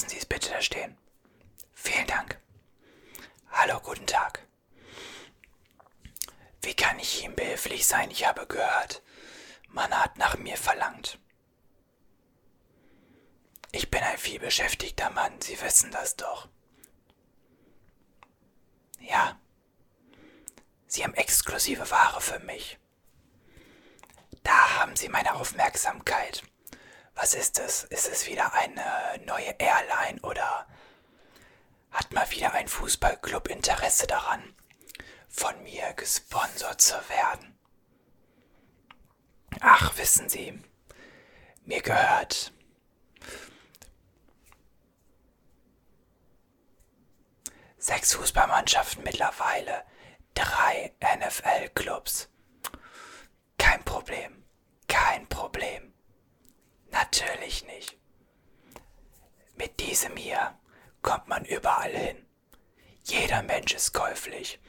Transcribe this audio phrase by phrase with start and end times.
[0.00, 0.96] Lassen Sie es bitte da stehen.
[1.74, 2.40] Vielen Dank.
[3.50, 4.48] Hallo, guten Tag.
[6.62, 8.10] Wie kann ich Ihnen behilflich sein?
[8.10, 9.02] Ich habe gehört,
[9.68, 11.18] man hat nach mir verlangt.
[13.72, 16.48] Ich bin ein vielbeschäftigter Mann, Sie wissen das doch.
[19.00, 19.38] Ja,
[20.86, 22.78] Sie haben exklusive Ware für mich.
[24.44, 26.42] Da haben Sie meine Aufmerksamkeit.
[27.14, 27.84] Was ist es?
[27.84, 30.66] Ist es wieder eine neue Airline oder
[31.90, 34.54] hat mal wieder ein Fußballclub Interesse daran,
[35.28, 37.58] von mir gesponsert zu werden?
[39.60, 40.58] Ach, wissen Sie,
[41.64, 42.52] mir gehört
[47.76, 49.84] sechs Fußballmannschaften mittlerweile,
[50.34, 52.28] drei NFL-Clubs.
[53.58, 54.44] Kein Problem,
[54.86, 55.89] kein Problem.
[56.90, 57.96] Natürlich nicht.
[59.56, 60.58] Mit diesem hier
[61.02, 62.26] kommt man überall hin.
[63.04, 64.60] Jeder Mensch ist käuflich,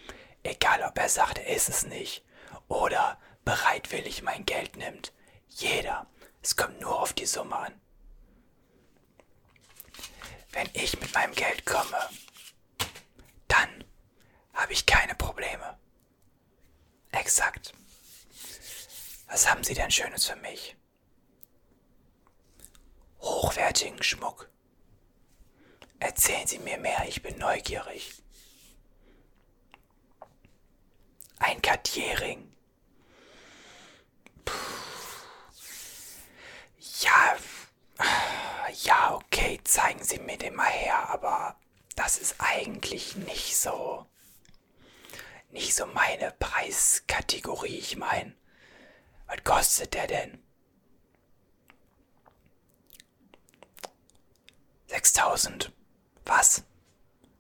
[0.43, 2.23] egal ob er sagt, er ist es nicht
[2.67, 5.13] oder bereitwillig mein Geld nimmt.
[5.47, 6.07] Jeder.
[6.43, 7.81] Es kommt nur auf die Summe an.
[10.51, 12.09] Wenn ich mit meinem Geld komme,
[13.47, 13.83] dann
[14.53, 15.77] habe ich keine Probleme.
[17.11, 17.73] Exakt.
[19.27, 20.75] Was haben Sie denn Schönes für mich?
[23.21, 24.49] Hochwertigen Schmuck.
[25.99, 28.21] Erzählen Sie mir mehr, ich bin neugierig.
[31.37, 32.51] Ein Kartierring.
[37.01, 37.35] Ja,
[38.83, 41.59] ja, okay, zeigen Sie mir den mal her, aber
[41.95, 44.07] das ist eigentlich nicht so,
[45.49, 47.77] nicht so meine Preiskategorie.
[47.77, 48.35] Ich meine,
[49.27, 50.43] was kostet der denn?
[54.91, 55.71] 6000.
[56.25, 56.63] Was?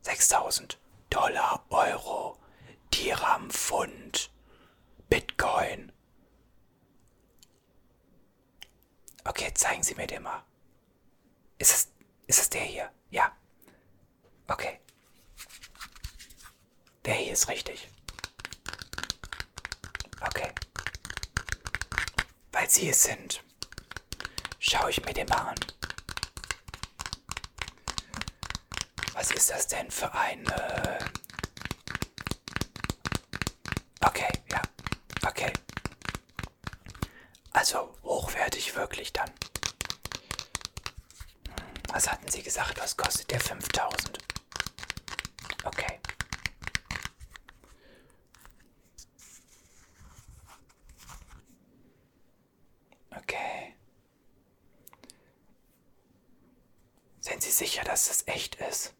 [0.03, 0.77] 6000
[1.09, 2.37] Dollar, Euro,
[2.93, 4.31] Dirham, Pfund,
[5.09, 5.91] Bitcoin.
[9.25, 10.43] Okay, zeigen Sie mir den mal.
[11.57, 11.87] Ist es,
[12.27, 12.91] ist es der hier?
[13.09, 13.35] Ja.
[14.47, 14.79] Okay.
[17.05, 17.89] Der hier ist richtig.
[20.21, 20.53] Okay.
[22.51, 23.43] Weil Sie es sind,
[24.59, 25.59] schaue ich mir den mal an.
[29.21, 30.43] Was ist das denn für ein...
[30.47, 30.99] Äh
[34.03, 34.59] okay, ja.
[35.23, 35.53] Okay.
[37.53, 39.29] Also hochwertig wirklich dann.
[41.93, 42.79] Was hatten Sie gesagt?
[42.79, 44.17] Was kostet der 5000?
[45.65, 45.99] Okay.
[53.15, 53.75] Okay.
[57.19, 58.95] Sind Sie sicher, dass das echt ist?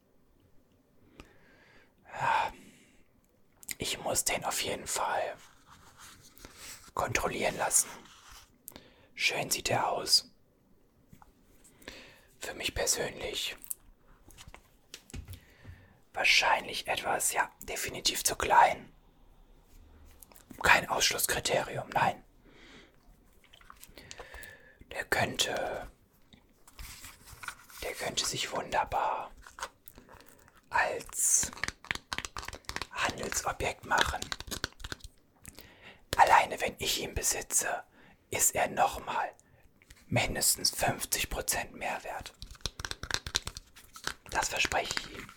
[2.22, 2.54] Ja.
[3.78, 5.38] Ich muss den auf jeden Fall
[6.94, 7.88] kontrollieren lassen.
[9.16, 10.30] Schön sieht er aus.
[12.42, 13.56] Für mich persönlich
[16.12, 18.92] wahrscheinlich etwas, ja, definitiv zu klein.
[20.62, 22.22] Kein Ausschlusskriterium, nein.
[24.92, 25.90] Der könnte,
[27.82, 29.32] der könnte sich wunderbar
[30.70, 31.50] als
[33.12, 34.22] Handelsobjekt machen.
[36.16, 37.84] Alleine wenn ich ihn besitze,
[38.30, 39.32] ist er nochmal
[40.08, 42.34] mindestens 50% mehr wert.
[44.30, 45.28] Das verspreche ich ihm.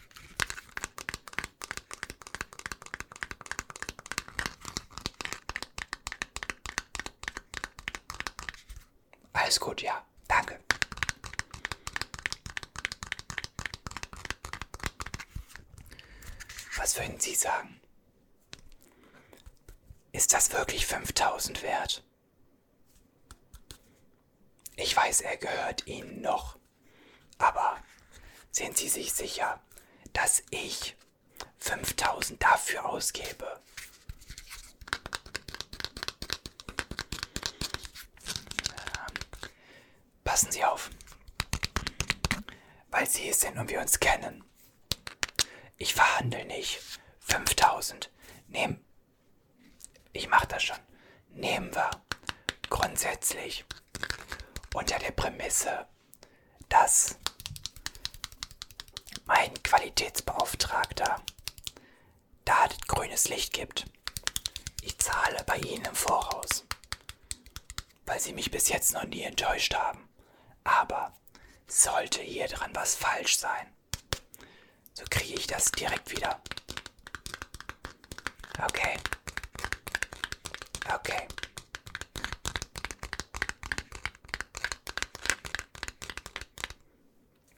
[9.32, 10.04] Alles gut, ja.
[10.28, 10.60] Danke.
[16.84, 17.80] Was würden Sie sagen?
[20.12, 22.04] Ist das wirklich 5000 wert?
[24.76, 26.58] Ich weiß, er gehört Ihnen noch.
[27.38, 27.82] Aber
[28.50, 29.62] sind Sie sich sicher,
[30.12, 30.94] dass ich
[31.56, 33.62] 5000 dafür ausgebe?
[40.22, 40.90] Passen Sie auf.
[42.90, 44.44] Weil Sie es sind und wir uns kennen.
[45.76, 46.81] Ich verhandle nicht.
[47.21, 48.11] 5000.
[48.49, 48.85] Nehmen.
[50.12, 50.79] Ich mach das schon.
[51.31, 51.91] Nehmen wir
[52.71, 53.65] grundsätzlich
[54.75, 55.87] unter der Prämisse,
[56.69, 57.19] dass
[59.25, 61.23] mein Qualitätsbeauftragter
[62.44, 63.87] da grünes Licht gibt.
[64.82, 66.67] Ich zahle bei Ihnen im Voraus,
[68.06, 70.09] weil Sie mich bis jetzt noch nie enttäuscht haben.
[70.62, 71.12] Aber
[71.67, 73.74] sollte hier dran was falsch sein.
[74.94, 76.41] So kriege ich das direkt wieder.
[78.62, 78.96] Okay.
[80.93, 81.29] Okay.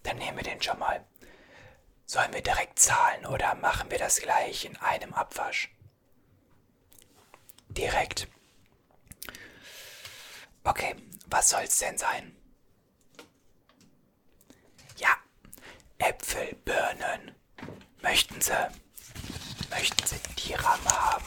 [0.02, 1.04] Dann nehmen wir den schon mal.
[2.06, 5.70] Sollen wir direkt zahlen oder machen wir das gleich in einem Abwasch?
[7.68, 8.28] Direkt.
[10.64, 10.96] Okay,
[11.26, 12.34] was soll's denn sein?
[14.96, 15.16] Ja,
[15.98, 17.25] Äpfel, Birnen.
[18.16, 18.52] Möchten Sie?
[19.68, 21.26] Möchten Sie die Ramme haben?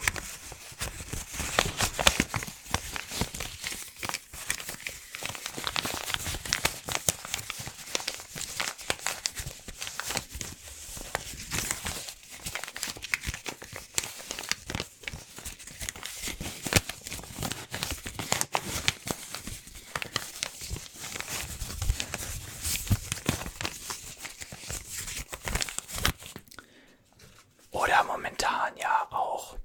[27.71, 29.55] Oder momentan ja auch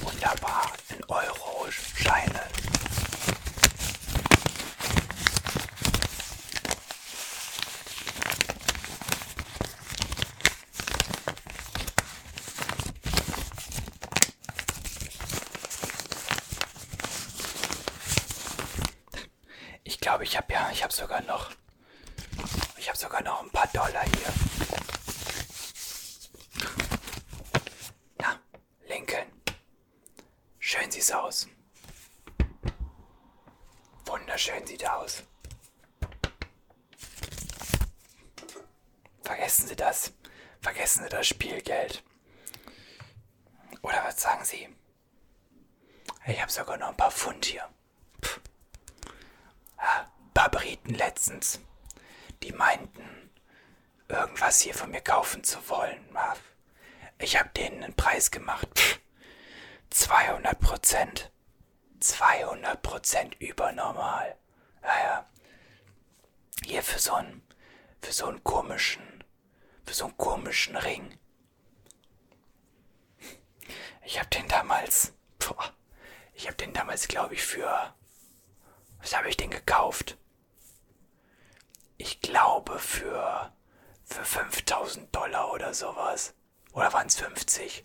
[0.00, 2.40] wunderbar in Euro-Scheinen.
[19.84, 20.24] Ich glaube,
[20.82, 21.52] ich habe sogar noch,
[22.76, 24.32] ich habe sogar noch ein paar Dollar hier.
[28.18, 28.40] Na,
[28.88, 29.30] Lincoln.
[30.58, 31.46] Schön sieht's aus.
[34.06, 35.22] Wunderschön sieht aus.
[39.22, 40.12] Vergessen Sie das.
[40.62, 42.02] Vergessen Sie das Spielgeld.
[43.82, 44.68] Oder was sagen Sie?
[46.26, 47.68] Ich habe sogar noch ein paar Pfund hier.
[50.48, 51.60] Briten letztens.
[52.42, 53.30] Die meinten,
[54.08, 56.02] irgendwas hier von mir kaufen zu wollen.
[57.18, 58.68] Ich habe denen einen Preis gemacht.
[58.76, 59.00] Pff.
[59.90, 61.30] 200 Prozent.
[62.00, 64.36] 200 Prozent übernormal.
[64.82, 65.28] Naja.
[66.64, 67.42] Hier für so einen,
[68.00, 69.24] für so einen komischen,
[69.86, 71.18] für so einen komischen Ring.
[74.04, 75.72] Ich habe den damals, boah,
[76.34, 77.94] ich habe den damals, glaube ich, für,
[79.00, 80.18] was habe ich den gekauft?
[82.02, 83.52] Ich glaube für,
[84.02, 86.34] für 5000 Dollar oder sowas.
[86.72, 87.84] Oder waren es 50?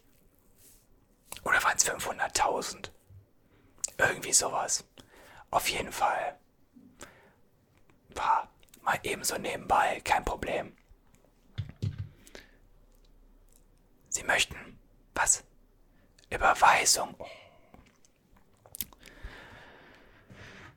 [1.43, 2.89] Oder waren es 500.000?
[3.99, 4.85] Irgendwie sowas.
[5.51, 6.35] Auf jeden Fall.
[8.15, 8.49] War
[8.81, 10.75] mal ebenso nebenbei, kein Problem.
[14.09, 14.79] Sie möchten
[15.13, 15.43] was?
[16.31, 17.15] Überweisung.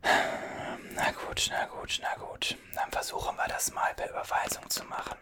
[0.02, 2.56] Na gut, na gut, na gut.
[2.75, 5.17] Dann versuchen wir das mal per Überweisung zu machen.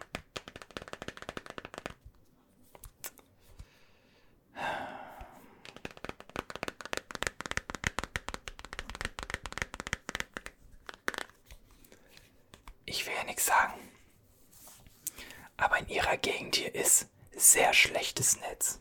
[12.85, 13.73] Ich will ja nichts sagen.
[15.57, 18.79] Aber in ihrer Gegend hier ist sehr schlechtes Netz.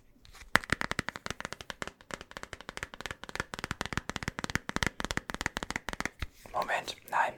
[6.53, 7.35] Moment, nein.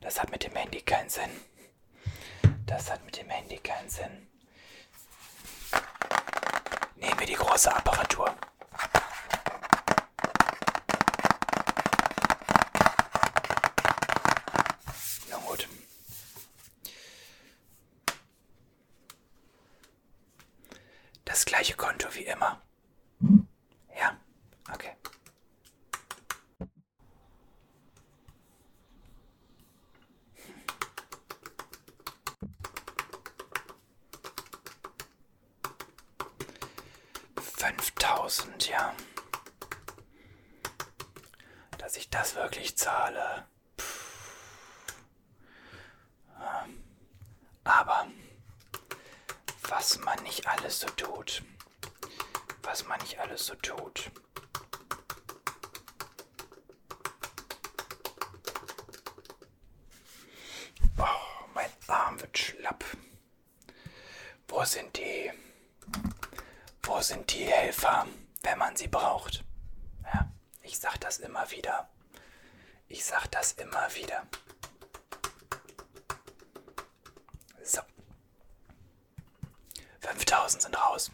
[0.00, 1.30] Das hat mit dem Handy keinen Sinn.
[2.66, 4.28] Das hat mit dem Handy keinen Sinn.
[6.96, 8.34] Nehmen wir die große Apparatur.
[15.30, 15.68] Na gut.
[21.24, 22.60] Das gleiche Konto wie immer.
[23.96, 24.18] Ja,
[24.70, 24.94] okay.
[37.40, 38.94] Fünftausend, ja.
[41.78, 43.46] Dass ich das wirklich zahle.
[47.64, 48.06] Aber
[49.68, 51.42] was man nicht alles so tut.
[52.62, 54.10] Was man nicht alles so tut.
[60.98, 62.84] Oh, mein Arm wird schlapp.
[64.64, 65.30] Sind die?
[66.82, 68.06] Wo sind die Helfer,
[68.42, 69.44] wenn man sie braucht?
[70.04, 71.88] Ja, ich sag das immer wieder.
[72.88, 74.26] Ich sag das immer wieder.
[77.62, 77.80] So.
[80.00, 81.10] 5000 sind raus.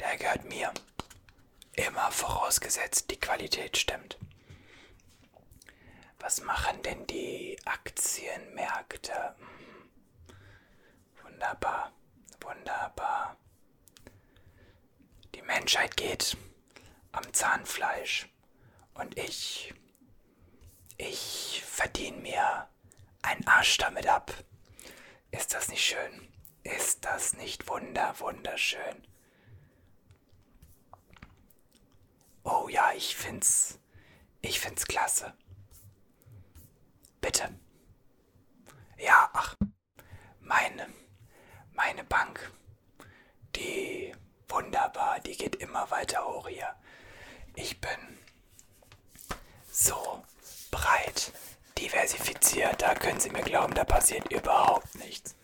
[0.00, 0.72] Der gehört mir.
[1.74, 4.18] Immer vorausgesetzt, die Qualität stimmt.
[6.18, 9.36] Was machen denn die Aktienmärkte?
[11.34, 11.92] Wunderbar,
[12.42, 13.36] wunderbar.
[15.34, 16.36] Die Menschheit geht
[17.10, 18.28] am Zahnfleisch
[18.94, 19.74] und ich,
[20.96, 22.68] ich verdiene mir
[23.22, 24.32] einen Arsch damit ab.
[25.32, 26.32] Ist das nicht schön?
[26.62, 29.04] Ist das nicht wunder, wunderschön?
[32.44, 33.80] Oh ja, ich find's,
[34.40, 35.36] ich find's klasse.
[37.20, 37.58] Bitte.
[38.98, 39.56] Ja, ach,
[40.38, 40.86] meine,
[41.74, 42.52] meine Bank,
[43.56, 44.12] die
[44.48, 46.74] wunderbar, die geht immer weiter hoch hier.
[47.56, 48.18] Ich bin
[49.70, 50.22] so
[50.70, 51.32] breit
[51.78, 55.34] diversifiziert, da können Sie mir glauben, da passiert überhaupt nichts.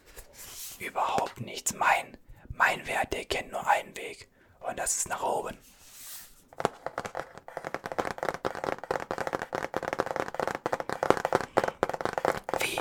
[0.78, 1.74] Überhaupt nichts.
[1.74, 2.16] Mein,
[2.48, 4.28] mein Wert, der kennt nur einen Weg
[4.60, 5.58] und das ist nach oben.
[12.60, 12.80] Wie?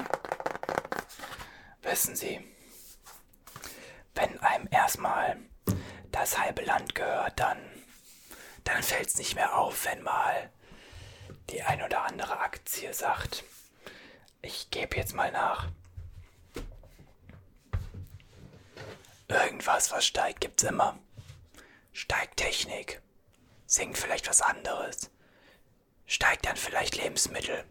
[1.82, 2.40] Wissen Sie,
[4.20, 5.38] wenn einem erstmal
[6.12, 7.58] das halbe Land gehört, dann,
[8.66, 10.50] dann fällt es nicht mehr auf, wenn mal
[11.50, 13.44] die ein oder andere Aktie sagt,
[14.42, 15.70] ich gebe jetzt mal nach.
[19.30, 21.00] Irgendwas, was steigt, gibt's immer.
[21.94, 23.02] Steigt Technik,
[23.68, 25.12] sinkt vielleicht was anderes,
[26.08, 27.64] steigt dann vielleicht Lebensmittel,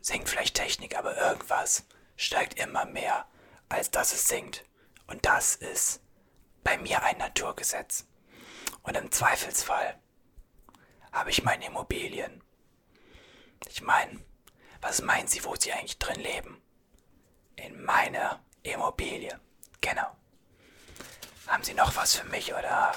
[0.00, 1.84] sinkt vielleicht Technik, aber irgendwas
[2.16, 3.26] steigt immer mehr,
[3.68, 4.64] als dass es sinkt.
[5.12, 6.00] Und das ist
[6.64, 8.06] bei mir ein Naturgesetz.
[8.82, 10.00] Und im Zweifelsfall
[11.12, 12.42] habe ich meine Immobilien.
[13.68, 14.24] Ich meine,
[14.80, 16.62] was meinen Sie, wo Sie eigentlich drin leben?
[17.56, 19.38] In meiner Immobilie.
[19.82, 20.16] Genau.
[21.46, 22.94] Haben Sie noch was für mich oder?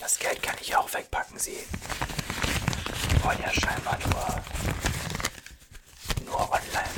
[0.00, 1.58] Das Geld kann ich auch wegpacken, Sie
[3.22, 4.42] wollen ja scheinbar nur,
[6.24, 6.93] nur online.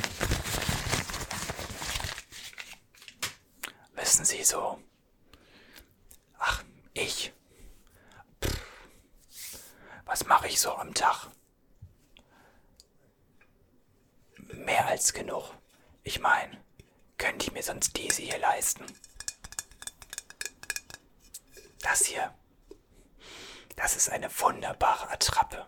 [4.17, 4.81] Wissen Sie so?
[6.39, 7.31] Ach, ich.
[8.43, 8.59] Pff.
[10.05, 11.27] Was mache ich so am Tag?
[14.37, 15.53] Mehr als genug.
[16.01, 16.59] Ich meine,
[17.19, 18.87] könnte ich mir sonst diese hier leisten?
[21.83, 22.33] Das hier.
[23.75, 25.67] Das ist eine wunderbare Attrappe.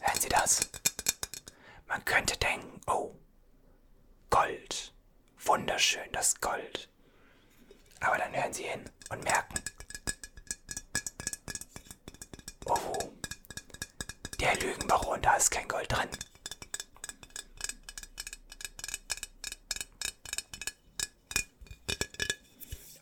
[0.00, 0.70] Hören Sie das?
[1.86, 3.14] Man könnte denken, oh,
[4.30, 4.79] Gold.
[5.50, 6.88] Wunderschön, das Gold.
[7.98, 9.60] Aber dann hören Sie hin und merken,
[12.66, 13.12] oh,
[14.38, 16.08] der Lügenbaron, da ist kein Gold drin.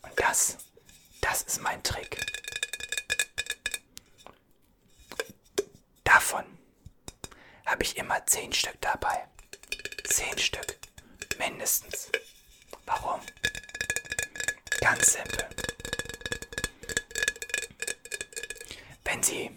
[0.01, 0.57] Und das,
[1.21, 2.17] das ist mein Trick.
[6.03, 6.45] Davon
[7.67, 9.27] habe ich immer zehn Stück dabei.
[10.05, 10.79] Zehn Stück.
[11.37, 12.09] Mindestens.
[14.89, 15.45] Ganz simpel.
[19.03, 19.51] Wenn Sie,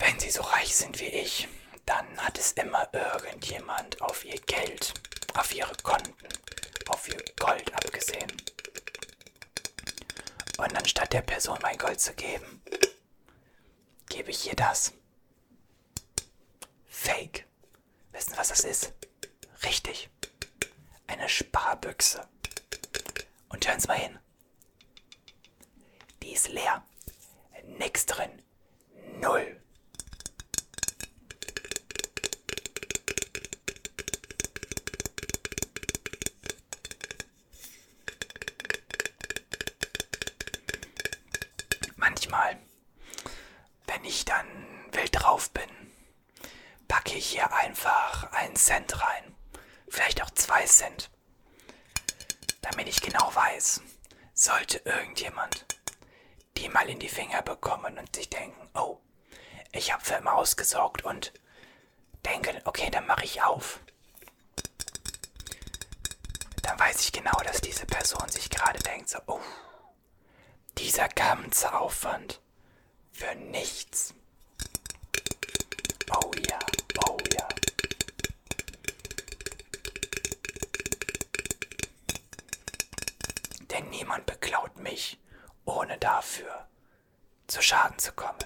[0.00, 1.46] wenn Sie so reich sind wie ich,
[1.86, 4.92] dann hat es immer irgendjemand auf Ihr Geld,
[5.34, 6.26] auf Ihre Konten,
[6.88, 8.32] auf Ihr Gold abgesehen.
[10.56, 12.60] Und anstatt der Person mein Gold zu geben,
[14.08, 14.92] gebe ich ihr das.
[16.88, 17.46] Fake.
[18.10, 18.92] Wissen Sie, was das ist?
[19.62, 20.10] Richtig.
[21.06, 22.26] Eine Sparbüchse.
[23.48, 24.18] Und hören Sie mal hin.
[26.22, 26.84] Die ist leer.
[27.78, 28.30] Nix drin.
[29.20, 29.60] Null.
[41.96, 42.58] Manchmal,
[43.86, 44.46] wenn ich dann
[44.92, 45.62] wild drauf bin,
[46.86, 49.34] packe ich hier einfach einen Cent rein.
[49.88, 51.10] Vielleicht auch zwei Cent.
[52.70, 53.80] Damit ich genau weiß,
[54.34, 55.64] sollte irgendjemand
[56.58, 58.98] die mal in die Finger bekommen und sich denken, oh,
[59.72, 61.32] ich habe für immer ausgesorgt und
[62.26, 63.80] denken, okay, dann mache ich auf.
[66.62, 69.40] Dann weiß ich genau, dass diese Person sich gerade denkt, so, oh,
[70.76, 72.40] dieser ganze Aufwand
[73.12, 74.14] für nichts.
[76.12, 76.77] Oh ja, oh
[83.78, 85.20] Denn niemand beklaut mich,
[85.64, 86.66] ohne dafür
[87.46, 88.38] zu Schaden zu kommen.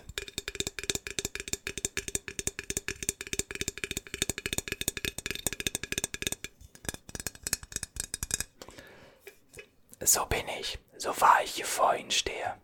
[10.01, 12.61] So bin ich, so wahr ich hier vor Ihnen stehe.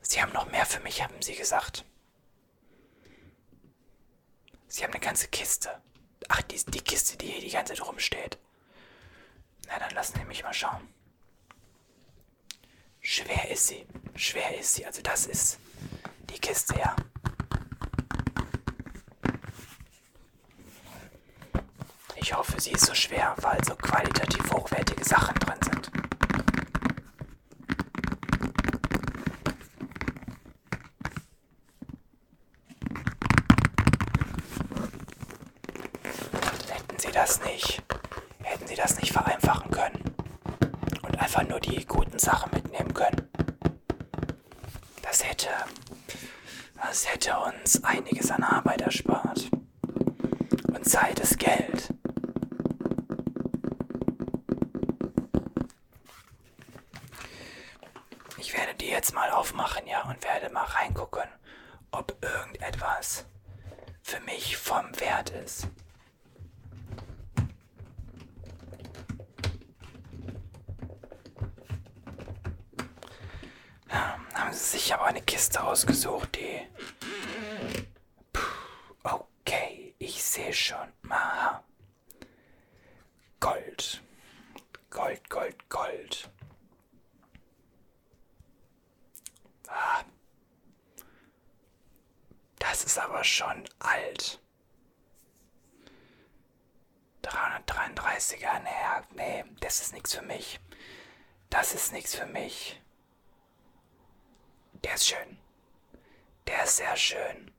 [0.00, 1.84] Sie haben noch mehr für mich, haben Sie gesagt.
[4.68, 5.82] Sie haben eine ganze Kiste.
[6.28, 8.38] Ach, die, die Kiste, die hier die ganze Zeit rumsteht.
[10.02, 10.80] Sie mich mal schauen.
[13.00, 13.86] Schwer ist sie.
[14.14, 14.86] Schwer ist sie.
[14.86, 15.58] Also das ist
[16.30, 16.94] die Kiste, ja.
[22.16, 25.90] Ich hoffe, sie ist so schwer, weil so qualitativ hochwertige Sachen drin sind.
[36.70, 37.82] Hätten Sie das nicht,
[38.42, 40.02] hätten Sie das nicht vereinfachen können
[41.02, 41.60] und einfach nur
[42.20, 43.28] Sachen mitnehmen können.
[45.02, 45.48] Das hätte,
[46.76, 49.50] das hätte uns einiges an Arbeit erspart.
[50.68, 51.92] Und Zeit ist Geld.
[58.38, 61.28] Ich werde die jetzt mal aufmachen, ja, und werde mal reingucken,
[61.90, 63.26] ob irgendetwas
[64.02, 65.68] für mich vom Wert ist.
[74.68, 76.60] Sich aber eine Kiste ausgesucht, die...
[78.34, 78.42] Puh,
[79.02, 80.92] okay, ich sehe schon.
[81.08, 81.64] Aha.
[83.40, 84.02] Gold.
[84.90, 86.30] Gold, Gold, Gold.
[89.68, 90.04] Ah.
[92.58, 94.38] Das ist aber schon alt.
[97.22, 100.60] 333er, nee, nee, das ist nichts für mich.
[101.48, 102.77] Das ist nichts für mich.
[104.84, 105.38] Der ist schön.
[106.46, 107.52] Der ist sehr schön.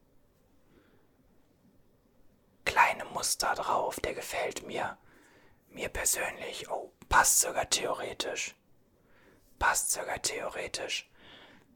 [2.66, 4.98] Kleine Muster drauf, der gefällt mir.
[5.70, 6.70] Mir persönlich.
[6.70, 8.56] Oh, passt sogar theoretisch.
[9.58, 11.10] Passt sogar theoretisch.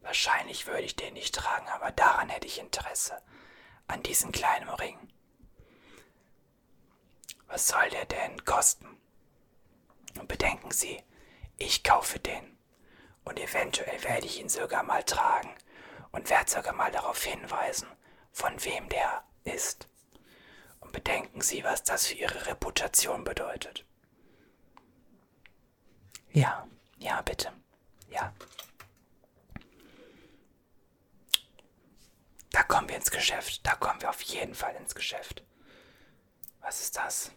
[0.00, 3.20] Wahrscheinlich würde ich den nicht tragen, aber daran hätte ich Interesse.
[3.86, 4.98] An diesem kleinen Ring.
[7.46, 9.00] Was soll der denn kosten?
[10.18, 11.02] Und bedenken Sie,
[11.56, 12.53] ich kaufe den.
[13.24, 15.50] Und eventuell werde ich ihn sogar mal tragen
[16.12, 17.88] und werde sogar mal darauf hinweisen,
[18.32, 19.88] von wem der ist.
[20.80, 23.84] Und bedenken Sie, was das für Ihre Reputation bedeutet.
[26.32, 26.66] Ja,
[26.98, 27.52] ja, bitte.
[28.10, 28.32] Ja.
[32.50, 33.66] Da kommen wir ins Geschäft.
[33.66, 35.42] Da kommen wir auf jeden Fall ins Geschäft.
[36.60, 37.32] Was ist das?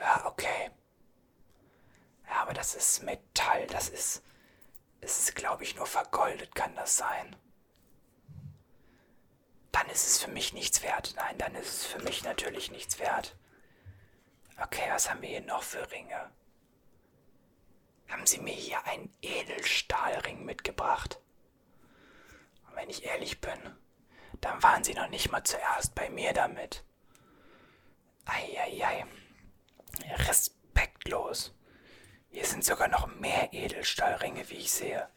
[0.00, 0.70] Ja, okay.
[2.28, 3.68] Ja, aber das ist Metall.
[3.68, 4.24] Das ist.
[5.00, 7.36] Ist, glaube ich, nur vergoldet, kann das sein?
[9.70, 11.14] Dann ist es für mich nichts wert.
[11.14, 13.36] Nein, dann ist es für mich natürlich nichts wert.
[14.60, 16.32] Okay, was haben wir hier noch für Ringe?
[18.08, 21.20] Haben Sie mir hier einen Edelstahlring mitgebracht?
[22.66, 23.76] Und wenn ich ehrlich bin,
[24.40, 26.82] dann waren Sie noch nicht mal zuerst bei mir damit.
[28.24, 29.06] Eieiei.
[30.26, 31.54] Respektlos.
[32.30, 35.08] Hier sind sogar noch mehr Edelstahlringe, wie ich sehe.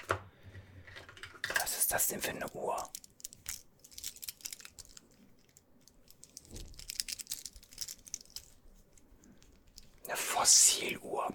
[1.60, 2.90] Was ist das denn für eine Uhr?
[10.06, 11.34] Eine Fossiluhr.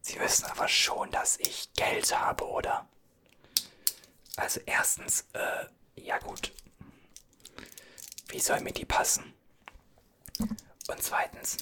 [0.00, 2.88] Sie wissen aber schon, dass ich Geld habe, oder?
[4.36, 5.66] Also erstens, äh,
[5.96, 6.52] ja gut.
[8.28, 9.34] Wie soll mir die passen?
[10.38, 11.58] Und zweitens,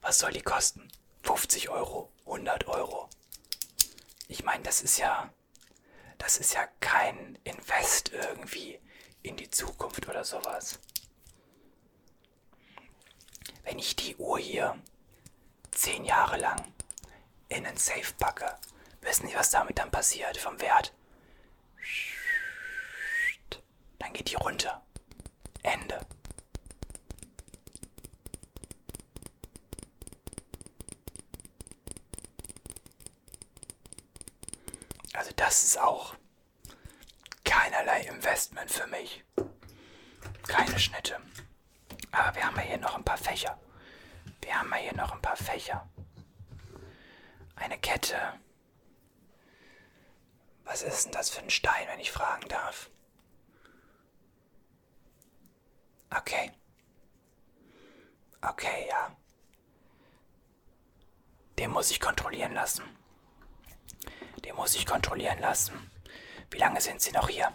[0.00, 0.88] was soll die kosten?
[1.22, 3.08] 50 Euro, 100 Euro.
[4.28, 5.32] Ich meine, das ist ja,
[6.18, 8.80] das ist ja kein Invest irgendwie
[9.22, 10.78] in die Zukunft oder sowas.
[13.64, 14.80] Wenn ich die Uhr hier
[15.70, 16.72] zehn Jahre lang
[17.48, 18.56] in einen Safe packe,
[19.02, 20.92] wissen Sie, was damit dann passiert vom Wert?
[23.98, 24.82] Dann geht die runter.
[25.62, 26.00] Ende.
[35.12, 36.14] Also das ist auch
[37.44, 39.24] keinerlei Investment für mich.
[40.46, 41.18] Keine Schnitte.
[42.12, 43.58] Aber wir haben ja hier noch ein paar Fächer.
[44.42, 45.88] Wir haben ja hier noch ein paar Fächer.
[47.56, 48.34] Eine Kette.
[50.64, 52.90] Was ist denn das für ein Stein, wenn ich fragen darf?
[56.14, 56.52] Okay.
[58.42, 59.16] Okay, ja.
[61.58, 62.84] Den muss ich kontrollieren lassen.
[64.50, 65.92] Den muss ich kontrollieren lassen.
[66.50, 67.52] Wie lange sind Sie noch hier?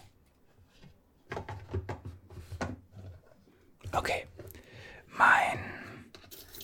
[3.92, 4.30] Okay.
[5.08, 6.10] Mein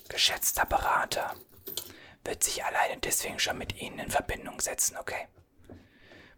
[0.07, 1.35] geschätzter Berater
[2.23, 5.27] wird sich alleine deswegen schon mit Ihnen in Verbindung setzen, okay?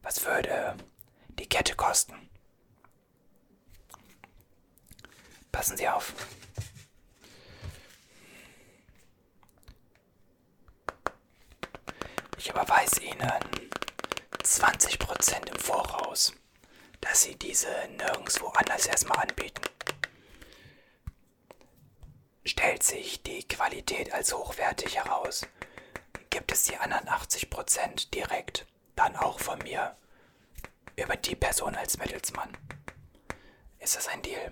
[0.01, 0.75] Was würde
[1.37, 2.31] die Kette kosten?
[5.51, 6.13] Passen Sie auf.
[12.37, 13.31] Ich überweise Ihnen
[14.43, 16.33] 20% im Voraus,
[17.01, 19.61] dass Sie diese nirgendwo anders erstmal anbieten.
[22.45, 25.47] Stellt sich die Qualität als hochwertig heraus,
[26.29, 29.95] gibt es die anderen 80% direkt, dann auch von mir,
[30.95, 32.49] über die Person als Mittelsmann.
[33.79, 34.51] Ist das ein Deal?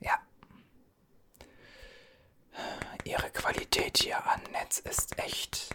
[0.00, 0.18] Ja.
[3.04, 5.74] Ihre Qualität hier an Netz ist echt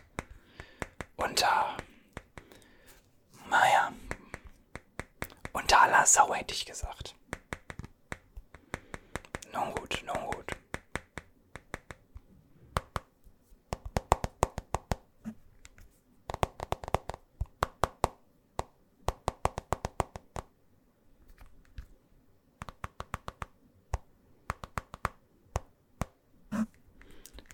[1.16, 1.78] unter,
[3.50, 3.92] naja,
[5.54, 7.16] unter aller Sau hätte ich gesagt.
[9.54, 10.52] Nun gut, nun gut.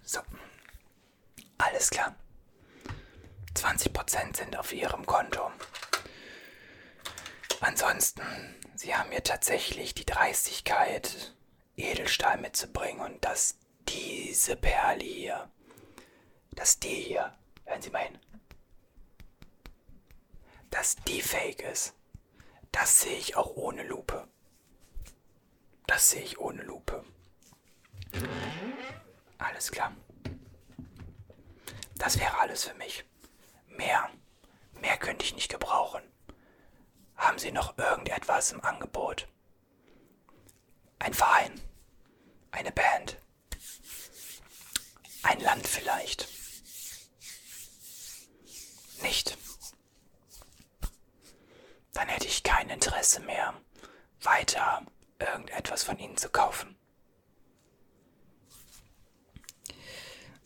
[0.03, 0.19] So.
[1.81, 2.15] Alles klar.
[3.55, 5.51] 20% sind auf Ihrem Konto.
[7.59, 8.21] Ansonsten,
[8.75, 11.33] Sie haben mir tatsächlich die Dreistigkeit,
[11.75, 13.57] Edelstahl mitzubringen und dass
[13.89, 15.49] diese Perle hier,
[16.51, 18.19] dass die hier, hören Sie mal hin,
[20.69, 21.95] dass die fake ist,
[22.71, 24.27] das sehe ich auch ohne Lupe.
[25.87, 27.03] Das sehe ich ohne Lupe.
[29.39, 29.95] Alles klar.
[32.01, 33.05] Das wäre alles für mich.
[33.67, 34.09] Mehr,
[34.73, 36.01] mehr könnte ich nicht gebrauchen.
[37.15, 39.27] Haben Sie noch irgendetwas im Angebot?
[40.97, 41.61] Ein Verein?
[42.49, 43.19] Eine Band?
[45.21, 46.27] Ein Land vielleicht?
[49.03, 49.37] Nicht.
[51.93, 53.53] Dann hätte ich kein Interesse mehr,
[54.21, 54.83] weiter
[55.19, 56.75] irgendetwas von Ihnen zu kaufen.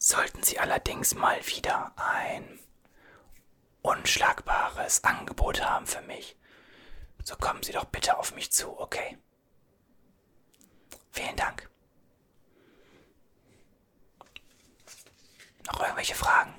[0.07, 2.59] Sollten Sie allerdings mal wieder ein
[3.81, 6.37] unschlagbares Angebot haben für mich,
[7.23, 9.17] so kommen Sie doch bitte auf mich zu, okay?
[11.09, 11.67] Vielen Dank.
[15.65, 16.53] Noch irgendwelche Fragen?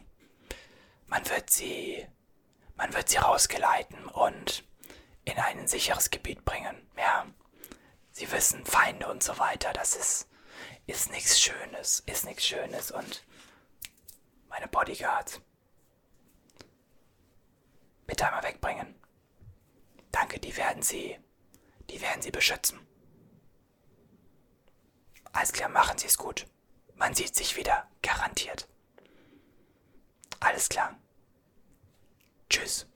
[1.07, 2.05] Man wird sie,
[2.75, 4.65] man wird sie rausgeleiten und
[5.25, 6.91] in ein sicheres Gebiet bringen.
[6.99, 7.27] Ja,
[8.11, 10.29] Sie wissen, Feinde und so weiter, das ist,
[10.89, 13.23] ist nichts Schönes, ist nichts Schönes und
[14.57, 15.43] meine Bodyguards.
[18.07, 18.95] Bitte einmal wegbringen.
[20.11, 21.19] Danke, die werden Sie,
[21.91, 22.79] die werden Sie beschützen.
[25.33, 26.47] Alles klar, machen Sie es gut.
[26.95, 28.67] Man sieht sich wieder, garantiert.
[30.41, 30.99] Alles klar.
[32.49, 32.87] Tschüss.